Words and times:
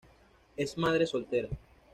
Es 0.57 0.79
madre 0.79 1.05
soltera. 1.05 1.49